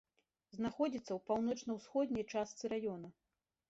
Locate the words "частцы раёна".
2.33-3.07